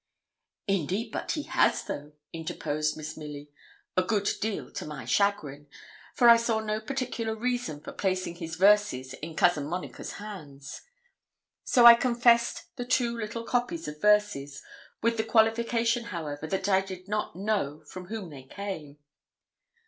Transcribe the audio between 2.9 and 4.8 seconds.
Miss Milly; a good deal